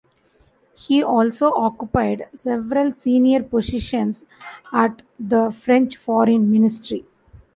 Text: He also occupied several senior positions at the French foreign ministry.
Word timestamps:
He 0.73 1.03
also 1.03 1.53
occupied 1.55 2.27
several 2.33 2.91
senior 2.91 3.43
positions 3.43 4.25
at 4.73 5.03
the 5.19 5.51
French 5.51 5.95
foreign 5.97 6.49
ministry. 6.51 7.05